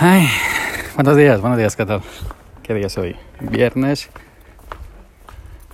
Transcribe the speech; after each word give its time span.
Ay, 0.00 0.28
buenos 0.94 1.16
días, 1.16 1.40
buenos 1.40 1.58
días, 1.58 1.74
¿qué 1.74 1.84
tal? 1.84 2.02
¿Qué 2.62 2.72
día 2.72 2.86
es 2.86 2.96
hoy? 2.98 3.16
Viernes. 3.40 4.10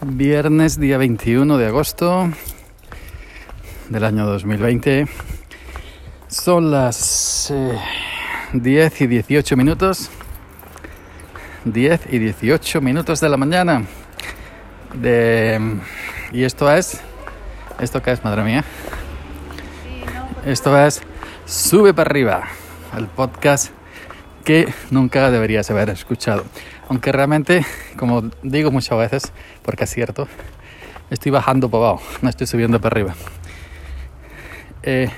Viernes, 0.00 0.80
día 0.80 0.96
21 0.96 1.58
de 1.58 1.66
agosto 1.66 2.30
del 3.90 4.02
año 4.02 4.24
2020. 4.24 5.08
Son 6.28 6.70
las 6.70 7.50
eh, 7.50 7.78
10 8.54 9.00
y 9.02 9.06
18 9.08 9.56
minutos. 9.58 10.08
10 11.66 12.06
y 12.10 12.18
18 12.18 12.80
minutos 12.80 13.20
de 13.20 13.28
la 13.28 13.36
mañana. 13.36 13.84
De, 14.94 15.60
y 16.32 16.44
esto 16.44 16.72
es. 16.72 16.98
¿Esto 17.78 18.00
qué 18.00 18.12
es, 18.12 18.24
madre 18.24 18.42
mía? 18.42 18.64
Esto 20.46 20.78
es 20.78 21.02
Sube 21.44 21.92
para 21.92 22.08
arriba, 22.08 22.44
el 22.96 23.06
podcast 23.08 23.83
que 24.44 24.68
nunca 24.90 25.30
deberías 25.30 25.70
haber 25.70 25.90
escuchado. 25.90 26.44
Aunque 26.88 27.10
realmente, 27.12 27.64
como 27.96 28.30
digo 28.42 28.70
muchas 28.70 28.98
veces, 28.98 29.32
porque 29.62 29.84
es 29.84 29.90
cierto, 29.90 30.28
estoy 31.10 31.32
bajando 31.32 31.70
para 31.70 31.88
abajo, 31.88 32.02
no 32.22 32.28
estoy 32.28 32.46
subiendo 32.46 32.80
para 32.80 32.94
arriba. 32.94 33.14
Eh, 34.82 35.08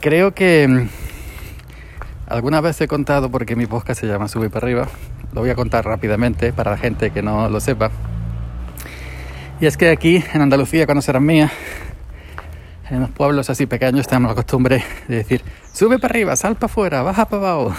creo 0.00 0.34
que 0.34 0.68
mm, 0.68 0.88
alguna 2.26 2.60
vez 2.60 2.80
he 2.82 2.86
contado, 2.86 3.30
porque 3.30 3.56
mi 3.56 3.66
podcast 3.66 4.00
se 4.00 4.06
llama 4.06 4.28
Sube 4.28 4.50
para 4.50 4.66
arriba, 4.66 4.88
lo 5.32 5.40
voy 5.40 5.50
a 5.50 5.54
contar 5.54 5.86
rápidamente 5.86 6.52
para 6.52 6.72
la 6.72 6.76
gente 6.76 7.10
que 7.10 7.22
no 7.22 7.48
lo 7.48 7.60
sepa. 7.60 7.90
Y 9.58 9.66
es 9.66 9.76
que 9.76 9.88
aquí 9.88 10.22
en 10.34 10.42
Andalucía, 10.42 10.84
cuando 10.84 11.00
serán 11.00 11.24
mía, 11.24 11.50
en 12.92 13.00
los 13.00 13.10
pueblos 13.10 13.48
así 13.48 13.64
pequeños 13.64 14.06
tenemos 14.06 14.30
la 14.30 14.34
costumbre 14.34 14.84
de 15.08 15.16
decir, 15.16 15.42
sube 15.72 15.98
para 15.98 16.12
arriba, 16.12 16.36
sal 16.36 16.56
para 16.56 16.66
afuera, 16.70 17.02
baja 17.02 17.24
para 17.24 17.52
abajo. 17.52 17.74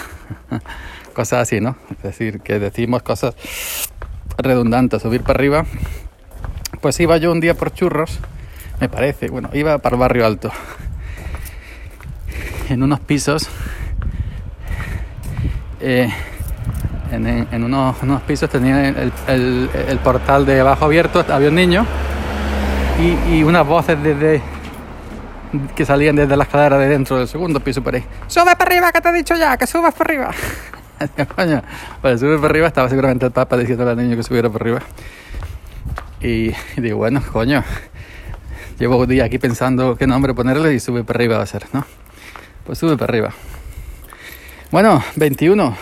cosas 1.14 1.42
así, 1.42 1.60
¿no? 1.60 1.76
Es 1.90 2.02
decir, 2.02 2.40
que 2.40 2.58
decimos 2.58 3.04
cosas 3.04 3.36
redundantes, 4.36 5.00
subir 5.02 5.22
para 5.22 5.34
arriba. 5.34 5.66
Pues 6.80 6.98
iba 6.98 7.16
yo 7.18 7.30
un 7.30 7.38
día 7.38 7.54
por 7.54 7.72
churros, 7.72 8.18
me 8.80 8.88
parece, 8.88 9.28
bueno, 9.28 9.50
iba 9.52 9.78
para 9.78 9.94
el 9.94 10.00
barrio 10.00 10.26
alto, 10.26 10.50
en 12.68 12.82
unos 12.82 12.98
pisos, 12.98 13.48
eh, 15.80 16.12
en, 17.12 17.62
unos, 17.62 17.96
pisos 18.26 18.50
tenía 18.50 18.88
el, 18.88 20.00
portal 20.02 20.44
de 20.44 20.60
abajo 20.60 20.86
abierto, 20.86 21.24
había 21.28 21.50
un 21.50 21.54
niño 21.54 21.86
y 23.30 23.44
unas 23.44 23.64
voces 23.66 24.02
desde 24.02 24.42
que 25.74 25.84
salían 25.84 26.16
desde 26.16 26.36
la 26.36 26.44
escalera 26.44 26.78
de 26.78 26.88
dentro 26.88 27.18
del 27.18 27.28
segundo 27.28 27.60
piso 27.60 27.82
por 27.82 27.94
ahí. 27.94 28.04
¡Sube 28.26 28.56
para 28.56 28.64
arriba, 28.64 28.92
que 28.92 29.00
te 29.00 29.08
he 29.08 29.12
dicho 29.12 29.34
ya! 29.36 29.56
¡Que 29.56 29.66
subas 29.66 29.94
para 29.98 30.12
arriba! 30.12 30.30
Coño, 31.34 31.62
pues 32.00 32.20
sube 32.20 32.36
para 32.36 32.48
arriba 32.48 32.66
estaba 32.68 32.88
seguramente 32.88 33.26
el 33.26 33.32
Papa 33.32 33.56
diciendo 33.56 33.88
al 33.88 33.96
niño 33.96 34.16
que 34.16 34.22
subiera 34.22 34.48
para 34.48 34.62
arriba. 34.62 34.80
Y, 36.20 36.50
y, 36.76 36.80
digo, 36.80 36.98
bueno, 36.98 37.22
coño, 37.32 37.62
llevo 38.78 38.96
un 38.96 39.08
día 39.08 39.24
aquí 39.24 39.38
pensando 39.38 39.96
qué 39.96 40.06
nombre 40.06 40.34
ponerle 40.34 40.72
y 40.74 40.80
sube 40.80 41.04
para 41.04 41.18
arriba 41.18 41.36
va 41.38 41.42
a 41.42 41.46
ser, 41.46 41.66
¿no? 41.72 41.84
Pues 42.64 42.78
sube 42.78 42.96
para 42.96 43.10
arriba. 43.10 43.30
Bueno, 44.70 45.02
21. 45.16 45.76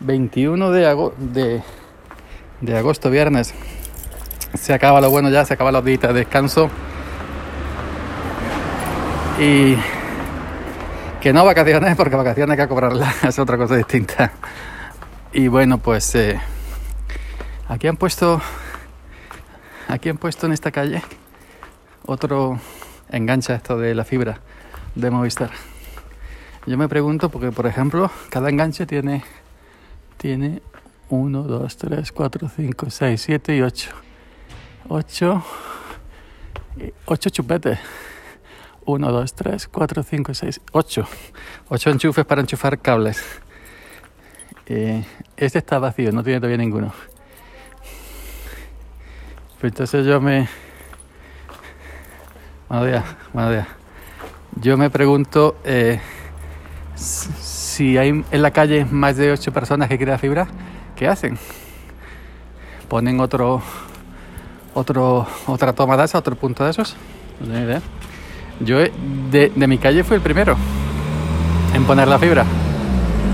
21 0.00 0.70
de, 0.72 0.86
ago 0.86 1.14
de, 1.18 1.62
de 2.60 2.76
agosto, 2.76 3.10
viernes. 3.10 3.54
Se 4.54 4.74
acaba 4.74 5.00
lo 5.00 5.10
bueno 5.10 5.30
ya, 5.30 5.44
se 5.44 5.54
acaba 5.54 5.70
los 5.70 5.84
días 5.84 6.00
de 6.00 6.12
descanso 6.12 6.70
y 9.38 9.76
que 11.20 11.32
no 11.32 11.44
vacaciones 11.44 11.94
porque 11.96 12.16
vacaciones 12.16 12.58
hay 12.58 12.64
que 12.64 12.68
cobrarlas 12.68 13.24
es 13.24 13.38
otra 13.38 13.56
cosa 13.56 13.76
distinta. 13.76 14.32
Y 15.32 15.48
bueno 15.48 15.78
pues 15.78 16.14
eh, 16.14 16.40
aquí 17.68 17.86
han 17.86 17.96
puesto 17.96 18.40
aquí 19.88 20.08
han 20.08 20.18
puesto 20.18 20.46
en 20.46 20.52
esta 20.52 20.70
calle 20.70 21.02
otro 22.06 22.58
enganche 23.10 23.54
esto 23.54 23.78
de 23.78 23.94
la 23.94 24.04
fibra 24.04 24.40
de 24.94 25.10
Movistar. 25.10 25.50
Yo 26.66 26.78
me 26.78 26.88
pregunto 26.88 27.28
porque 27.28 27.52
por 27.52 27.66
ejemplo 27.66 28.10
cada 28.30 28.48
enganche 28.48 28.86
tiene 28.86 29.22
tiene 30.16 30.62
1 31.10 31.42
2 31.42 31.76
3 31.76 32.12
4 32.12 32.50
5 32.56 32.90
6 32.90 33.20
7 33.20 33.56
y 33.56 33.62
8 33.62 33.90
8 34.88 35.44
8 37.04 37.30
chupetes 37.30 37.78
1, 38.86 39.12
2, 39.12 39.34
3, 39.34 39.68
4, 39.68 40.02
5, 40.02 40.34
6, 40.34 40.60
8. 40.72 41.06
8 41.68 41.90
enchufes 41.90 42.24
para 42.24 42.40
enchufar 42.40 42.78
cables. 42.78 43.22
Eh, 44.66 45.04
este 45.36 45.58
está 45.58 45.78
vacío, 45.78 46.12
no 46.12 46.22
tiene 46.22 46.38
todavía 46.38 46.56
ninguno. 46.56 46.92
Pues 49.60 49.72
entonces 49.72 50.06
yo 50.06 50.20
me... 50.20 50.48
Buenos 52.68 52.86
días, 52.86 53.04
buenos 53.32 53.52
días. 53.52 53.68
Yo 54.60 54.76
me 54.76 54.88
pregunto 54.88 55.56
eh, 55.64 56.00
si 56.94 57.98
hay 57.98 58.24
en 58.30 58.42
la 58.42 58.50
calle 58.52 58.84
más 58.84 59.16
de 59.16 59.32
8 59.32 59.52
personas 59.52 59.88
que 59.88 59.96
quieren 59.96 60.18
fibra, 60.18 60.46
¿qué 60.94 61.08
hacen? 61.08 61.38
¿Ponen 62.88 63.18
otro, 63.18 63.62
otro, 64.74 65.26
otra 65.46 65.72
toma 65.72 65.96
de 65.96 66.04
esa, 66.04 66.18
otro 66.18 66.36
punto 66.36 66.64
de 66.64 66.70
esos? 66.70 66.96
No 67.40 67.46
tengo 67.46 67.66
idea. 67.66 67.82
Yo 68.60 68.78
de, 68.78 69.52
de, 69.54 69.66
mi 69.66 69.78
calle 69.78 70.02
fui 70.02 70.16
el 70.16 70.22
primero 70.22 70.56
en 71.74 71.84
poner 71.84 72.08
la 72.08 72.18
fibra. 72.18 72.44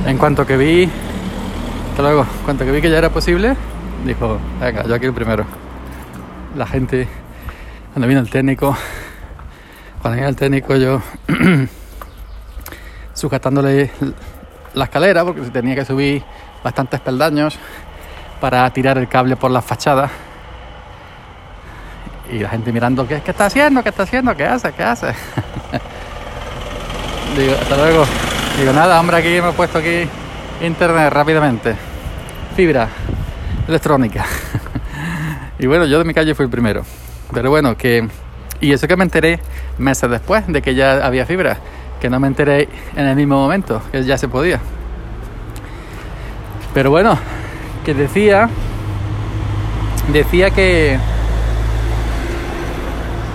En 0.06 0.18
cuanto 0.18 0.44
que 0.44 0.56
vi, 0.56 0.90
luego, 1.96 2.22
en 2.22 2.44
cuanto 2.44 2.64
que 2.64 2.72
vi 2.72 2.80
que 2.80 2.90
ya 2.90 2.98
era 2.98 3.10
posible, 3.10 3.56
dijo, 4.04 4.38
venga, 4.60 4.84
yo 4.84 4.94
aquí 4.94 5.06
el 5.06 5.12
primero. 5.12 5.44
La 6.56 6.66
gente, 6.66 7.06
cuando 7.92 8.08
vino 8.08 8.20
el 8.20 8.28
técnico, 8.28 8.76
cuando 10.00 10.16
vino 10.16 10.28
el 10.28 10.36
técnico 10.36 10.74
yo 10.74 11.00
sujetándole 13.14 13.92
la 14.74 14.84
escalera 14.84 15.24
porque 15.24 15.42
tenía 15.42 15.76
que 15.76 15.84
subir 15.84 16.24
bastantes 16.64 17.00
peldaños 17.00 17.58
para 18.40 18.68
tirar 18.70 18.98
el 18.98 19.08
cable 19.08 19.36
por 19.36 19.52
la 19.52 19.62
fachada 19.62 20.10
y 22.30 22.38
la 22.38 22.48
gente 22.48 22.72
mirando, 22.72 23.06
¿qué, 23.06 23.20
qué 23.20 23.30
está 23.30 23.46
haciendo? 23.46 23.82
¿Qué 23.82 23.88
está 23.88 24.04
haciendo? 24.04 24.36
¿Qué 24.36 24.44
hace? 24.44 24.72
¿Qué 24.72 24.82
hace? 24.82 25.08
Digo, 27.36 27.54
hasta 27.60 27.76
luego. 27.76 28.04
Digo, 28.58 28.72
nada, 28.72 29.00
hombre, 29.00 29.16
aquí 29.16 29.28
me 29.40 29.50
he 29.50 29.52
puesto 29.52 29.78
aquí 29.78 30.08
internet 30.60 31.12
rápidamente. 31.12 31.74
Fibra 32.54 32.88
electrónica. 33.66 34.24
y 35.58 35.66
bueno, 35.66 35.86
yo 35.86 35.98
de 35.98 36.04
mi 36.04 36.14
calle 36.14 36.34
fui 36.34 36.44
el 36.44 36.50
primero. 36.50 36.84
Pero 37.32 37.50
bueno, 37.50 37.76
que... 37.76 38.08
Y 38.60 38.72
eso 38.72 38.86
que 38.86 38.96
me 38.96 39.04
enteré 39.04 39.40
meses 39.78 40.08
después 40.08 40.44
de 40.46 40.62
que 40.62 40.74
ya 40.74 41.04
había 41.04 41.26
fibra. 41.26 41.58
Que 42.00 42.10
no 42.10 42.20
me 42.20 42.28
enteré 42.28 42.68
en 42.96 43.06
el 43.06 43.16
mismo 43.16 43.36
momento, 43.36 43.82
que 43.90 44.04
ya 44.04 44.18
se 44.18 44.28
podía. 44.28 44.60
Pero 46.74 46.90
bueno, 46.90 47.18
que 47.84 47.94
decía... 47.94 48.48
Decía 50.12 50.50
que 50.50 50.98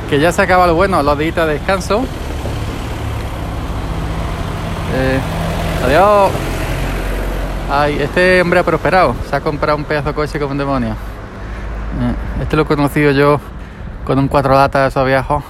que 0.09 0.19
ya 0.19 0.31
se 0.31 0.41
acaba 0.41 0.67
lo 0.67 0.75
bueno, 0.75 1.03
los 1.03 1.17
días 1.17 1.35
de 1.35 1.45
descanso. 1.45 2.05
Eh, 4.95 5.19
adiós. 5.85 6.31
Ay, 7.69 7.97
este 8.01 8.41
hombre 8.41 8.59
ha 8.61 8.63
prosperado. 8.63 9.15
Se 9.29 9.35
ha 9.35 9.41
comprado 9.41 9.77
un 9.77 9.83
pedazo 9.83 10.09
de 10.09 10.15
coche 10.15 10.39
como 10.39 10.53
un 10.53 10.57
demonio. 10.57 10.91
Eh, 10.91 12.41
este 12.41 12.55
lo 12.55 12.61
he 12.61 12.65
conocido 12.65 13.11
yo 13.11 13.39
con 14.05 14.17
un 14.19 14.29
cuatro 14.29 14.53
latas 14.53 14.83
de 14.83 14.87
esos 14.87 15.05
viejos. 15.05 15.43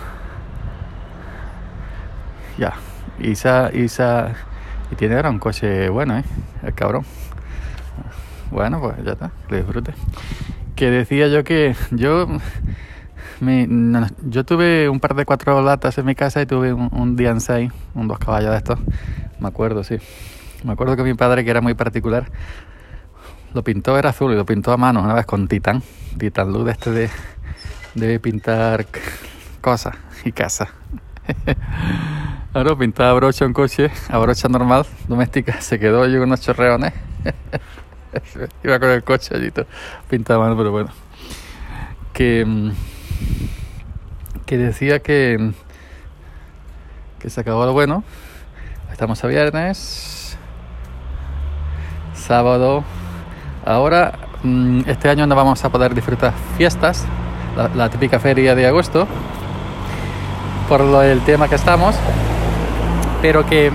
Ya. 2.58 2.74
Y, 3.20 3.36
sa, 3.36 3.70
y, 3.72 3.88
sa, 3.88 4.32
y 4.92 4.96
tiene 4.96 5.16
ahora 5.16 5.30
un 5.30 5.40
coche 5.40 5.90
bueno, 5.90 6.18
¿eh? 6.18 6.24
El 6.64 6.74
cabrón. 6.74 7.06
Bueno, 8.50 8.80
pues 8.80 8.96
ya 9.04 9.12
está. 9.12 9.30
Que 9.48 9.58
disfrute. 9.58 9.94
Que 10.76 10.90
decía 10.90 11.28
yo 11.28 11.44
que 11.44 11.76
yo 11.92 12.28
mi, 13.40 13.68
yo 14.30 14.46
tuve 14.46 14.90
un 14.90 15.00
par 15.00 15.16
de 15.16 15.26
cuatro 15.26 15.62
latas 15.62 15.98
en 15.98 16.06
mi 16.06 16.16
casa 16.16 16.42
y 16.42 16.46
tuve 16.46 16.74
un, 16.74 16.90
un 16.92 17.18
Dian6, 17.18 17.72
un 17.96 18.08
dos 18.08 18.20
caballos 18.20 18.52
de 18.52 18.58
estos. 18.58 18.80
Me 19.40 19.48
acuerdo, 19.48 19.84
sí. 19.84 19.98
Me 20.64 20.74
acuerdo 20.74 20.96
que 20.96 21.04
mi 21.04 21.14
padre, 21.14 21.44
que 21.44 21.52
era 21.52 21.62
muy 21.62 21.76
particular, 21.76 22.30
lo 23.54 23.64
pintó, 23.64 23.98
era 23.98 24.10
azul 24.10 24.34
y 24.34 24.36
lo 24.36 24.46
pintó 24.46 24.72
a 24.72 24.78
mano 24.78 25.02
una 25.02 25.14
vez 25.14 25.26
con 25.26 25.48
Titan. 25.48 25.82
Titan 26.18 26.52
Luz, 26.52 26.70
este 26.70 26.92
de, 26.92 27.10
de 27.96 28.20
pintar 28.20 28.86
cosas 29.62 29.96
y 30.26 30.32
casa. 30.32 30.70
Ahora 32.54 32.76
pintaba 32.76 33.14
brocha 33.14 33.46
un 33.46 33.54
coche, 33.54 33.92
a 34.10 34.18
brocha 34.18 34.48
normal, 34.48 34.86
doméstica, 35.08 35.62
se 35.62 35.78
quedó 35.78 36.08
yo 36.08 36.20
con 36.20 36.30
unos 36.30 36.42
chorreones. 36.42 36.94
Iba 38.64 38.80
con 38.80 38.90
el 38.90 39.04
coche 39.04 39.36
allí 39.36 39.52
pintaba 40.10 40.46
mano, 40.46 40.58
pero 40.58 40.72
bueno. 40.72 40.90
Que 42.14 42.44
mm, 42.46 42.72
que 44.46 44.58
decía 44.58 45.00
que, 45.00 45.52
que 47.20 47.30
se 47.30 47.42
acabó 47.42 47.66
lo 47.66 47.74
bueno. 47.74 48.04
Estamos 48.92 49.24
a 49.24 49.28
viernes. 49.28 50.38
sábado. 52.16 52.84
Ahora, 53.66 54.14
mm, 54.44 54.82
este 54.88 55.10
año 55.10 55.28
no 55.28 55.36
vamos 55.36 55.64
a 55.64 55.70
poder 55.70 55.94
disfrutar 55.94 56.34
fiestas, 56.58 57.06
la, 57.76 57.90
típica 57.90 58.20
feria 58.20 58.56
de 58.56 58.66
agosto, 58.66 59.08
por 60.68 60.82
lo 60.82 61.02
tema 61.22 61.48
que 61.48 61.56
estamos, 61.56 61.96
pero 63.22 63.46
que... 63.46 63.68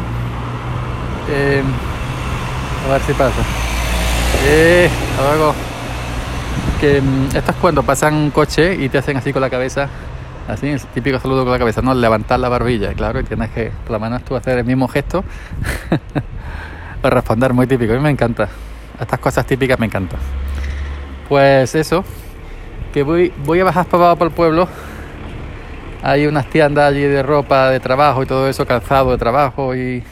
eh, 1.31 1.63
a 2.89 2.93
ver 2.93 3.03
si 3.03 3.13
pasa. 3.13 3.43
Eh, 4.45 4.89
luego. 5.23 5.72
Que 6.81 7.01
mm, 7.01 7.37
esto 7.37 7.51
es 7.53 7.57
cuando 7.59 7.83
pasan 7.83 8.15
un 8.15 8.31
coche 8.31 8.75
y 8.75 8.89
te 8.89 8.99
hacen 8.99 9.17
así 9.17 9.33
con 9.33 9.43
la 9.43 9.51
cabeza, 9.51 9.89
así, 10.49 10.69
el 10.69 10.81
típico 10.81 11.19
saludo 11.19 11.43
con 11.45 11.53
la 11.53 11.59
cabeza, 11.59 11.83
no, 11.83 11.95
levantar 11.95 12.41
la 12.41 12.49
barbilla, 12.49 12.93
claro, 12.95 13.21
y 13.21 13.25
tienes 13.25 13.51
que, 13.51 13.71
por 13.85 13.93
la 13.93 13.99
mano 13.99 14.21
tú 14.21 14.37
hacer 14.37 14.59
el 14.59 14.65
mismo 14.65 14.89
gesto 14.89 15.25
para 17.03 17.17
responder, 17.17 17.53
muy 17.53 17.67
típico, 17.67 17.93
a 17.93 17.97
mí 17.97 18.03
me 18.03 18.11
encanta. 18.11 18.49
Estas 19.01 19.19
cosas 19.19 19.47
típicas 19.47 19.79
me 19.79 19.87
encantan. 19.87 20.21
Pues 21.29 21.75
eso, 21.75 22.05
que 22.93 23.03
voy, 23.03 23.33
voy 23.45 23.61
a 23.61 23.65
bajar 23.65 23.87
para 23.87 24.15
por 24.17 24.29
el 24.29 24.33
pueblo. 24.33 24.69
Hay 26.03 26.27
unas 26.27 26.47
tiendas 26.47 26.91
allí 26.91 27.03
de 27.03 27.23
ropa 27.23 27.71
de 27.71 27.81
trabajo 27.81 28.23
y 28.23 28.27
todo 28.27 28.49
eso, 28.49 28.67
calzado 28.67 29.13
de 29.13 29.19
trabajo 29.19 29.75
y 29.75 30.03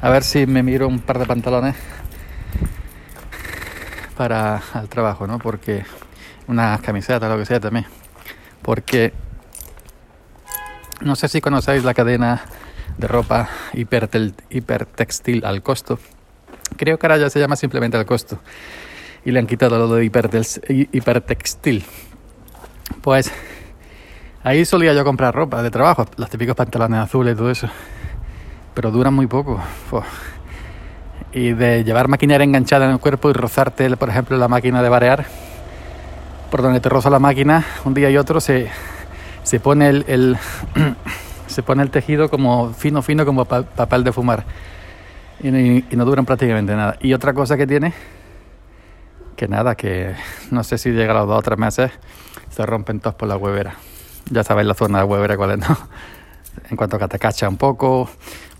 a 0.00 0.10
ver 0.10 0.22
si 0.22 0.46
me 0.46 0.62
miro 0.62 0.88
un 0.88 0.98
par 0.98 1.18
de 1.18 1.26
pantalones 1.26 1.76
para 4.22 4.62
el 4.80 4.88
trabajo, 4.88 5.26
¿no? 5.26 5.40
Porque 5.40 5.84
unas 6.46 6.80
camisetas, 6.80 7.28
lo 7.28 7.36
que 7.36 7.44
sea 7.44 7.58
también. 7.58 7.86
Porque 8.62 9.12
no 11.00 11.16
sé 11.16 11.26
si 11.26 11.40
conocéis 11.40 11.82
la 11.82 11.92
cadena 11.92 12.44
de 12.98 13.08
ropa 13.08 13.48
hipertel, 13.72 14.36
hipertextil 14.48 15.44
al 15.44 15.60
costo. 15.64 15.98
Creo 16.76 16.98
que 16.98 17.06
ahora 17.06 17.16
ya 17.18 17.30
se 17.30 17.40
llama 17.40 17.56
simplemente 17.56 17.96
al 17.96 18.06
costo. 18.06 18.38
Y 19.24 19.32
le 19.32 19.40
han 19.40 19.48
quitado 19.48 19.76
lo 19.76 19.92
de 19.92 20.04
hipertextil. 20.04 21.84
Pues 23.00 23.32
ahí 24.44 24.64
solía 24.64 24.94
yo 24.94 25.02
comprar 25.02 25.34
ropa 25.34 25.64
de 25.64 25.70
trabajo, 25.72 26.06
los 26.16 26.30
típicos 26.30 26.54
pantalones 26.54 27.00
azules 27.00 27.34
y 27.34 27.36
todo 27.36 27.50
eso. 27.50 27.68
Pero 28.72 28.92
duran 28.92 29.14
muy 29.14 29.26
poco. 29.26 29.60
Y 31.32 31.52
de 31.52 31.82
llevar 31.84 32.08
maquinaria 32.08 32.44
enganchada 32.44 32.84
en 32.84 32.92
el 32.92 32.98
cuerpo 32.98 33.30
y 33.30 33.32
rozarte, 33.32 33.96
por 33.96 34.10
ejemplo, 34.10 34.36
la 34.36 34.48
máquina 34.48 34.82
de 34.82 34.88
barear, 34.88 35.24
por 36.50 36.60
donde 36.60 36.80
te 36.80 36.88
roza 36.88 37.08
la 37.08 37.18
máquina, 37.18 37.64
un 37.84 37.94
día 37.94 38.10
y 38.10 38.18
otro 38.18 38.40
se, 38.40 38.68
se 39.42 39.58
pone 39.58 39.88
el, 39.88 40.04
el 40.08 40.38
se 41.46 41.62
pone 41.62 41.82
el 41.82 41.90
tejido 41.90 42.28
como 42.28 42.72
fino, 42.74 43.02
fino, 43.02 43.24
como 43.24 43.46
pa 43.46 43.62
papel 43.62 44.04
de 44.04 44.12
fumar. 44.12 44.44
Y, 45.40 45.48
y, 45.48 45.84
y, 45.90 45.96
no 45.96 46.04
duran 46.04 46.26
prácticamente 46.26 46.76
nada. 46.76 46.96
Y 47.00 47.14
otra 47.14 47.32
cosa 47.32 47.56
que 47.56 47.66
tiene, 47.66 47.94
que 49.36 49.48
nada, 49.48 49.74
que 49.74 50.14
no 50.50 50.62
sé 50.62 50.78
si 50.78 50.90
llega 50.90 51.12
a 51.12 51.16
los 51.16 51.28
dos 51.28 51.38
o 51.38 51.42
tres 51.42 51.58
meses, 51.58 51.90
se 52.50 52.66
rompen 52.66 53.00
todos 53.00 53.16
por 53.16 53.28
la 53.28 53.36
huevera. 53.36 53.74
Ya 54.30 54.44
sabéis 54.44 54.68
la 54.68 54.74
zona 54.74 54.98
de 54.98 55.04
huevera 55.04 55.36
cuál 55.36 55.52
es, 55.52 55.58
¿no? 55.58 55.76
En 56.70 56.76
cuanto 56.76 56.98
que 56.98 57.08
te 57.08 57.18
cacha 57.18 57.48
un 57.48 57.56
poco, 57.56 58.08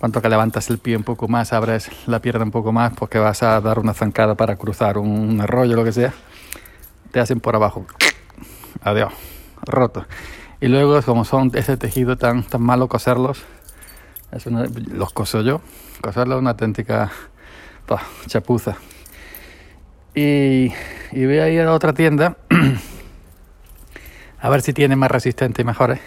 cuanto 0.03 0.21
que 0.21 0.29
levantas 0.29 0.69
el 0.69 0.79
pie 0.79 0.97
un 0.97 1.05
poco 1.05 1.29
más, 1.29 1.53
abres 1.53 1.89
la 2.09 2.19
pierna 2.19 2.43
un 2.43 2.51
poco 2.51 2.73
más, 2.73 2.93
porque 2.93 3.21
vas 3.21 3.45
a 3.45 3.61
dar 3.61 3.79
una 3.79 3.95
zancada 3.95 4.35
para 4.35 4.57
cruzar 4.57 4.99
un 4.99 5.41
arroyo, 5.41 5.77
lo 5.77 5.85
que 5.85 5.93
sea, 5.93 6.13
te 7.13 7.21
hacen 7.21 7.39
por 7.39 7.55
abajo. 7.55 7.87
Adiós, 8.81 9.13
roto. 9.65 10.05
Y 10.61 10.67
luego, 10.67 11.01
como 11.03 11.25
son 11.25 11.53
ese 11.55 11.77
tejido 11.77 12.19
tan, 12.19 12.43
tan 12.43 12.63
malo 12.63 12.89
coserlos, 12.89 13.45
es 14.33 14.45
una, 14.47 14.65
los 14.93 15.13
coso 15.13 15.41
yo. 15.43 15.61
Coserlo 16.01 16.35
es 16.35 16.41
una 16.41 16.51
auténtica 16.51 17.13
chapuza. 18.27 18.79
Y, 20.17 20.73
y 21.13 21.27
voy 21.27 21.39
a 21.39 21.49
ir 21.49 21.61
a 21.61 21.73
otra 21.73 21.93
tienda 21.93 22.39
a 24.41 24.51
ver 24.51 24.63
si 24.63 24.73
tiene 24.73 24.97
más 24.97 25.13
resistente 25.13 25.63
y 25.63 25.65
mejores. 25.65 26.01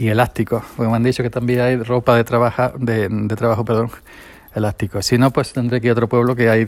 Y 0.00 0.08
elástico, 0.08 0.64
porque 0.78 0.88
me 0.88 0.96
han 0.96 1.02
dicho 1.02 1.22
que 1.22 1.28
también 1.28 1.60
hay 1.60 1.76
ropa 1.76 2.16
de, 2.16 2.24
trabaja, 2.24 2.72
de, 2.78 3.06
trabajo, 3.36 3.66
perdón, 3.66 3.90
elástico. 4.54 5.02
Si 5.02 5.18
no, 5.18 5.30
pues 5.30 5.52
tendré 5.52 5.78
que 5.78 5.88
ir 5.88 5.90
a 5.90 5.92
otro 5.92 6.08
pueblo 6.08 6.34
que 6.34 6.48
hay 6.48 6.66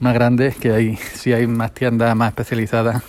más 0.00 0.12
grande, 0.12 0.52
que 0.60 0.72
hay, 0.72 0.96
si 0.96 1.32
hay 1.32 1.46
más 1.46 1.72
tiendas 1.72 2.16
más 2.16 2.30
especializadas 2.30 3.04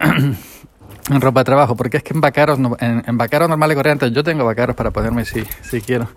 en 0.00 1.20
ropa 1.20 1.40
de 1.40 1.44
trabajo, 1.44 1.74
porque 1.74 1.96
es 1.96 2.04
que 2.04 2.14
en 2.14 2.20
vaqueros, 2.20 2.56
en, 2.78 3.02
en 3.04 3.18
vaqueros 3.18 3.48
normales 3.48 3.74
y 3.74 3.76
corrientes, 3.76 4.12
yo 4.12 4.22
tengo 4.22 4.44
vaqueros 4.44 4.76
para 4.76 4.92
ponerme 4.92 5.24
si, 5.24 5.42
si 5.62 5.80
quiero. 5.80 6.08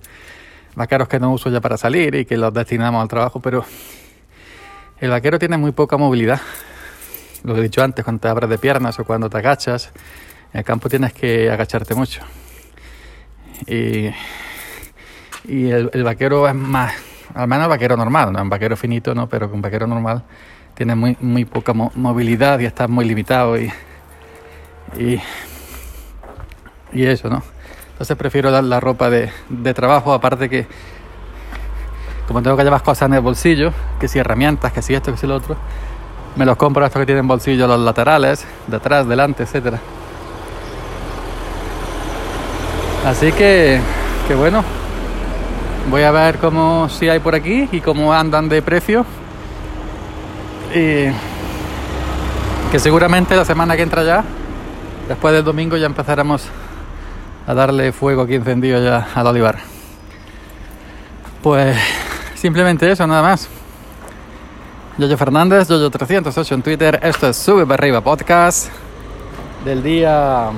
Vaqueros 0.76 1.08
que 1.08 1.20
no 1.20 1.32
uso 1.32 1.50
ya 1.50 1.62
para 1.62 1.78
salir 1.78 2.14
y 2.14 2.26
que 2.26 2.38
los 2.38 2.54
destinamos 2.54 3.02
al 3.02 3.08
trabajo, 3.08 3.40
pero 3.40 3.66
el 5.00 5.10
vaquero 5.10 5.40
tiene 5.40 5.58
muy 5.58 5.72
poca 5.72 5.98
movilidad. 5.98 6.42
Lo 7.44 7.58
he 7.58 7.62
dicho 7.64 7.82
antes, 7.82 8.06
cuando 8.06 8.22
te 8.22 8.28
abres 8.28 8.52
de 8.52 8.60
piernas 8.60 9.00
o 9.00 9.04
cuando 9.04 9.32
te 9.32 9.38
agachas, 9.40 9.92
en 10.54 10.60
el 10.60 10.64
campo 10.64 10.88
tienes 10.88 11.14
que 11.14 11.50
agacharte 11.50 11.96
mucho. 11.96 12.22
Y, 13.66 14.12
y 15.46 15.70
el, 15.72 16.04
vaquero 16.04 16.48
es 16.48 16.54
más, 16.54 16.94
al 17.34 17.48
menos 17.48 17.66
el 17.66 17.70
vaquero 17.70 17.98
normal, 17.98 18.32
no 18.32 18.42
un 18.42 18.50
vaquero 18.50 18.78
finito, 18.78 19.16
no, 19.16 19.28
pero 19.28 19.50
un 19.52 19.62
vaquero 19.62 19.88
normal 19.88 20.24
tiene 20.76 20.96
muy, 20.96 21.18
muy 21.22 21.46
poca 21.46 21.74
mo 21.74 21.92
movilidad 21.96 22.60
y 22.60 22.66
está 22.66 22.88
muy 22.88 23.06
limitado 23.06 23.58
y, 23.58 23.72
y, 24.98 25.20
y, 26.92 27.06
eso, 27.06 27.30
¿no? 27.30 27.44
Entonces 27.92 28.18
prefiero 28.18 28.52
dar 28.52 28.64
la 28.64 28.80
ropa 28.80 29.10
de, 29.10 29.32
de 29.50 29.74
trabajo, 29.74 30.14
aparte 30.14 30.50
que 30.50 30.68
como 32.28 32.42
tengo 32.42 32.58
que 32.58 32.64
llevar 32.64 32.82
cosas 32.82 33.08
en 33.08 33.16
el 33.16 33.22
bolsillo, 33.22 33.74
que 34.00 34.08
si 34.08 34.20
herramientas, 34.20 34.72
que 34.72 34.82
si 34.82 34.94
esto, 34.94 35.12
que 35.12 35.18
si 35.18 35.28
lo 35.28 35.36
otro, 35.36 35.56
me 36.36 36.46
los 36.46 36.58
compro 36.58 36.86
estos 36.86 37.00
que 37.00 37.06
tienen 37.06 37.28
bolsillos 37.28 37.68
los 37.68 37.80
laterales, 37.80 38.46
detrás, 38.68 39.08
delante, 39.08 39.44
etcétera. 39.44 39.80
Así 43.06 43.32
que, 43.34 43.80
que 44.28 44.36
bueno, 44.36 44.64
voy 45.90 46.04
a 46.04 46.12
ver 46.12 46.38
cómo 46.38 46.88
si 46.90 47.10
hay 47.10 47.20
por 47.20 47.36
aquí 47.36 47.68
y 47.72 47.82
cómo 47.82 48.14
andan 48.14 48.48
de 48.48 48.62
precio. 48.62 49.06
Y 50.74 51.08
que 52.72 52.80
seguramente 52.80 53.36
la 53.36 53.46
semana 53.46 53.76
que 53.76 53.84
entra 53.84 54.04
ya, 54.04 54.24
después 55.08 55.34
del 55.34 55.44
domingo, 55.44 55.76
ya 55.78 55.86
empezaremos 55.86 56.48
a 57.46 57.54
darle 57.54 57.92
fuego 57.92 58.22
aquí 58.22 58.36
encendido 58.36 58.82
ya 58.82 59.08
al 59.14 59.28
olivar. 59.28 59.60
Pues 61.42 61.78
simplemente 62.36 62.90
eso, 62.90 63.06
nada 63.06 63.22
más. 63.22 63.50
Yoyo 64.98 65.18
Fernández, 65.18 65.70
Yoyo308 65.70 66.52
en 66.54 66.62
Twitter. 66.62 67.00
Esto 67.04 67.28
es 67.28 67.36
Sube 67.36 67.66
para 67.66 67.76
arriba 67.76 68.02
podcast 68.02 68.70
del 69.66 69.84
día 69.84 70.50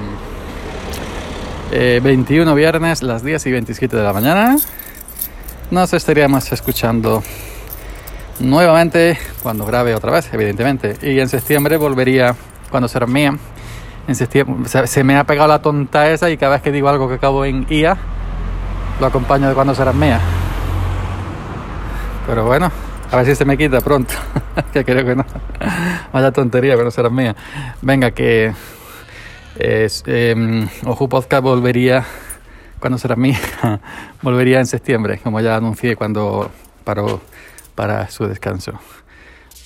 eh, 1.71 1.99
21 2.03 2.53
viernes, 2.55 3.03
las 3.03 3.23
10 3.23 3.45
y 3.47 3.51
27 3.51 3.97
de 3.97 4.03
la 4.03 4.13
mañana. 4.13 4.57
Nos 5.71 5.93
estaríamos 5.93 6.51
escuchando 6.51 7.23
nuevamente 8.39 9.17
cuando 9.41 9.65
grabe 9.65 9.95
otra 9.95 10.11
vez, 10.11 10.29
evidentemente. 10.33 10.97
Y 11.01 11.19
en 11.19 11.29
septiembre 11.29 11.77
volvería 11.77 12.35
cuando 12.69 12.87
será 12.87 13.07
mía. 13.07 13.35
En 14.07 14.15
septiembre 14.15 14.69
se, 14.69 14.85
se, 14.87 15.03
me 15.03 15.17
ha 15.17 15.23
pegado 15.23 15.47
la 15.47 15.61
tonta 15.61 16.09
esa 16.11 16.29
y 16.29 16.37
cada 16.37 16.53
vez 16.53 16.61
que 16.61 16.71
digo 16.71 16.89
algo 16.89 17.07
que 17.07 17.15
acabo 17.15 17.43
en 17.45 17.65
IA, 17.69 17.97
lo 18.99 19.07
acompaño 19.07 19.49
de 19.49 19.55
cuando 19.55 19.73
será 19.73 19.91
mía. 19.93 20.19
Pero 22.27 22.45
bueno, 22.45 22.71
a 23.11 23.15
ver 23.17 23.25
si 23.25 23.35
se 23.35 23.45
me 23.45 23.57
quita 23.57 23.81
pronto. 23.81 24.13
que 24.73 24.83
creo 24.83 25.05
que 25.05 25.15
no. 25.15 25.25
Vaya 26.11 26.31
tontería, 26.31 26.75
pero 26.75 26.91
será 26.91 27.09
mía. 27.09 27.35
Venga, 27.81 28.11
que 28.11 28.53
es, 29.57 30.03
Ojo 30.85 31.09
Podcast 31.09 31.43
volvería, 31.43 32.05
cuando 32.79 32.97
será 32.97 33.15
mía? 33.15 33.39
volvería 34.21 34.59
en 34.59 34.65
septiembre, 34.65 35.19
como 35.23 35.39
ya 35.41 35.55
anuncié 35.55 35.95
cuando 35.95 36.51
paró 36.83 37.21
para 37.75 38.09
su 38.09 38.27
descanso. 38.27 38.73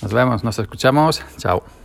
Nos 0.02 0.12
vemos, 0.12 0.44
nos 0.44 0.58
escuchamos. 0.58 1.22
Chao. 1.36 1.79